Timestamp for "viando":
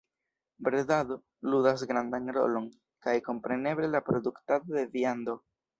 4.99-5.43